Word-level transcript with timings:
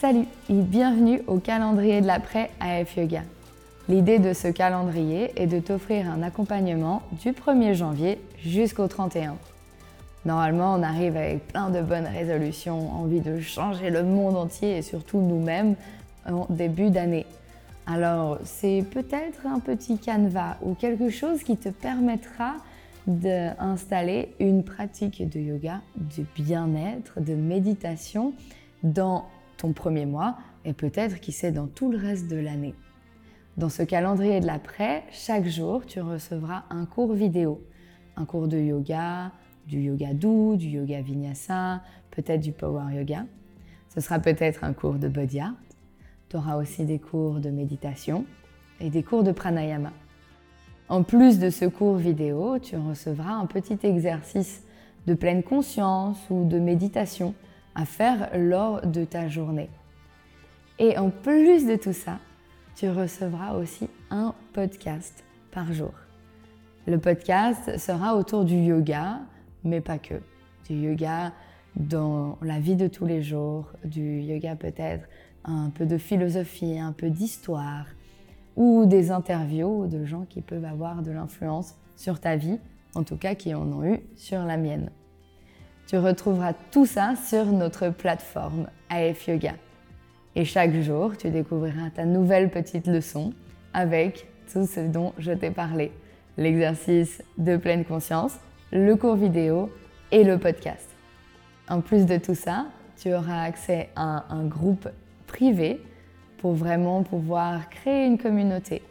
Salut 0.00 0.26
et 0.48 0.52
bienvenue 0.52 1.22
au 1.26 1.38
calendrier 1.40 2.00
de 2.00 2.06
l'après 2.06 2.52
AF 2.60 2.96
Yoga. 2.96 3.22
L'idée 3.88 4.20
de 4.20 4.32
ce 4.32 4.46
calendrier 4.46 5.32
est 5.34 5.48
de 5.48 5.58
t'offrir 5.58 6.08
un 6.08 6.22
accompagnement 6.22 7.02
du 7.20 7.32
1er 7.32 7.74
janvier 7.74 8.20
jusqu'au 8.40 8.86
31. 8.86 9.34
Normalement, 10.24 10.76
on 10.76 10.84
arrive 10.84 11.16
avec 11.16 11.48
plein 11.48 11.70
de 11.70 11.80
bonnes 11.80 12.06
résolutions, 12.06 12.92
envie 12.92 13.18
de 13.18 13.40
changer 13.40 13.90
le 13.90 14.04
monde 14.04 14.36
entier 14.36 14.76
et 14.76 14.82
surtout 14.82 15.18
nous-mêmes 15.18 15.74
en 16.30 16.46
début 16.48 16.90
d'année. 16.90 17.26
Alors, 17.84 18.38
c'est 18.44 18.84
peut-être 18.92 19.48
un 19.52 19.58
petit 19.58 19.98
canevas 19.98 20.58
ou 20.62 20.74
quelque 20.74 21.10
chose 21.10 21.42
qui 21.42 21.56
te 21.56 21.70
permettra 21.70 22.54
d'installer 23.08 24.32
une 24.38 24.62
pratique 24.62 25.28
de 25.28 25.40
yoga, 25.40 25.80
de 25.96 26.24
bien-être, 26.36 27.20
de 27.20 27.34
méditation 27.34 28.32
dans 28.84 29.24
ton 29.58 29.72
premier 29.72 30.06
mois 30.06 30.36
et 30.64 30.72
peut-être 30.72 31.20
qui 31.20 31.32
sait 31.32 31.52
dans 31.52 31.66
tout 31.66 31.90
le 31.90 31.98
reste 31.98 32.28
de 32.28 32.36
l'année. 32.36 32.74
Dans 33.58 33.68
ce 33.68 33.82
calendrier 33.82 34.40
de 34.40 34.46
l'après, 34.46 35.02
chaque 35.10 35.46
jour, 35.46 35.84
tu 35.84 36.00
recevras 36.00 36.62
un 36.70 36.86
cours 36.86 37.12
vidéo, 37.12 37.60
un 38.16 38.24
cours 38.24 38.48
de 38.48 38.56
yoga, 38.56 39.32
du 39.66 39.80
yoga 39.80 40.14
doux, 40.14 40.56
du 40.56 40.68
yoga 40.68 41.02
vinyasa, 41.02 41.82
peut-être 42.10 42.40
du 42.40 42.52
power 42.52 42.94
yoga. 42.94 43.26
Ce 43.88 44.00
sera 44.00 44.18
peut-être 44.18 44.64
un 44.64 44.72
cours 44.72 44.94
de 44.94 45.08
body 45.08 45.40
art. 45.40 45.54
Tu 46.28 46.36
auras 46.36 46.56
aussi 46.56 46.84
des 46.84 46.98
cours 46.98 47.40
de 47.40 47.50
méditation 47.50 48.24
et 48.80 48.90
des 48.90 49.02
cours 49.02 49.24
de 49.24 49.32
pranayama. 49.32 49.92
En 50.88 51.02
plus 51.02 51.38
de 51.38 51.50
ce 51.50 51.64
cours 51.64 51.96
vidéo, 51.96 52.58
tu 52.58 52.76
recevras 52.76 53.32
un 53.32 53.46
petit 53.46 53.78
exercice 53.82 54.62
de 55.06 55.14
pleine 55.14 55.42
conscience 55.42 56.18
ou 56.30 56.44
de 56.44 56.58
méditation 56.58 57.34
à 57.78 57.84
faire 57.84 58.28
lors 58.36 58.84
de 58.84 59.04
ta 59.04 59.28
journée. 59.28 59.70
Et 60.80 60.98
en 60.98 61.10
plus 61.10 61.64
de 61.64 61.76
tout 61.76 61.92
ça, 61.92 62.18
tu 62.74 62.90
recevras 62.90 63.54
aussi 63.54 63.88
un 64.10 64.34
podcast 64.52 65.24
par 65.52 65.72
jour. 65.72 65.92
Le 66.88 66.98
podcast 66.98 67.78
sera 67.78 68.16
autour 68.16 68.44
du 68.44 68.56
yoga, 68.56 69.20
mais 69.62 69.80
pas 69.80 69.98
que. 69.98 70.14
Du 70.68 70.74
yoga 70.74 71.32
dans 71.76 72.36
la 72.42 72.58
vie 72.58 72.74
de 72.74 72.88
tous 72.88 73.06
les 73.06 73.22
jours, 73.22 73.70
du 73.84 74.22
yoga 74.22 74.56
peut-être 74.56 75.08
un 75.44 75.70
peu 75.70 75.86
de 75.86 75.98
philosophie, 75.98 76.80
un 76.80 76.92
peu 76.92 77.10
d'histoire, 77.10 77.86
ou 78.56 78.86
des 78.86 79.12
interviews 79.12 79.86
de 79.86 80.04
gens 80.04 80.24
qui 80.28 80.40
peuvent 80.40 80.64
avoir 80.64 81.02
de 81.02 81.12
l'influence 81.12 81.76
sur 81.94 82.18
ta 82.18 82.34
vie, 82.34 82.58
en 82.96 83.04
tout 83.04 83.16
cas 83.16 83.36
qui 83.36 83.54
en 83.54 83.72
ont 83.72 83.84
eu 83.84 84.00
sur 84.16 84.42
la 84.42 84.56
mienne. 84.56 84.90
Tu 85.88 85.96
retrouveras 85.96 86.52
tout 86.70 86.84
ça 86.84 87.14
sur 87.16 87.46
notre 87.46 87.88
plateforme 87.88 88.66
AF 88.90 89.26
Yoga. 89.26 89.54
Et 90.36 90.44
chaque 90.44 90.74
jour, 90.82 91.16
tu 91.16 91.30
découvriras 91.30 91.88
ta 91.88 92.04
nouvelle 92.04 92.50
petite 92.50 92.86
leçon 92.86 93.32
avec 93.72 94.28
tout 94.52 94.66
ce 94.66 94.80
dont 94.80 95.14
je 95.16 95.32
t'ai 95.32 95.50
parlé. 95.50 95.90
L'exercice 96.36 97.22
de 97.38 97.56
pleine 97.56 97.86
conscience, 97.86 98.34
le 98.70 98.96
cours 98.96 99.16
vidéo 99.16 99.72
et 100.12 100.24
le 100.24 100.36
podcast. 100.36 100.90
En 101.70 101.80
plus 101.80 102.04
de 102.04 102.18
tout 102.18 102.34
ça, 102.34 102.66
tu 102.98 103.14
auras 103.14 103.44
accès 103.44 103.88
à 103.96 104.26
un 104.28 104.44
groupe 104.44 104.90
privé 105.26 105.80
pour 106.36 106.52
vraiment 106.52 107.02
pouvoir 107.02 107.70
créer 107.70 108.04
une 108.04 108.18
communauté, 108.18 108.82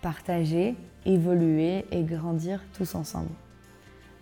partager, 0.00 0.74
évoluer 1.04 1.84
et 1.90 2.02
grandir 2.02 2.62
tous 2.72 2.94
ensemble. 2.94 3.28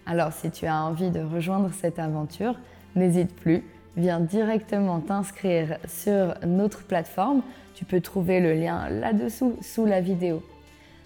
Alors 0.06 0.32
si 0.32 0.50
tu 0.50 0.66
as 0.66 0.82
envie 0.82 1.10
de 1.10 1.20
rejoindre 1.20 1.70
cette 1.72 1.98
aventure, 1.98 2.54
n'hésite 2.94 3.34
plus, 3.34 3.64
viens 3.96 4.20
directement 4.20 5.00
t'inscrire 5.00 5.78
sur 5.88 6.34
notre 6.46 6.82
plateforme. 6.84 7.42
Tu 7.74 7.84
peux 7.84 8.00
trouver 8.00 8.40
le 8.40 8.54
lien 8.54 8.88
là-dessous 8.88 9.56
sous 9.62 9.86
la 9.86 10.00
vidéo. 10.00 10.42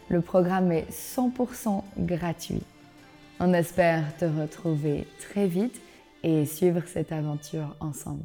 Le 0.08 0.20
programme 0.20 0.72
est 0.72 0.90
100% 0.90 1.82
gratuit. 1.98 2.62
On 3.40 3.52
espère 3.52 4.16
te 4.16 4.24
retrouver 4.24 5.06
très 5.20 5.46
vite 5.46 5.80
et 6.22 6.44
suivre 6.46 6.82
cette 6.86 7.12
aventure 7.12 7.76
ensemble. 7.80 8.24